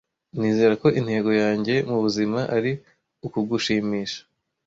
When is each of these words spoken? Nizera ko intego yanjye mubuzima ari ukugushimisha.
Nizera 0.37 0.73
ko 0.81 0.87
intego 0.99 1.31
yanjye 1.43 1.75
mubuzima 1.89 2.39
ari 2.55 2.71
ukugushimisha. 3.25 4.19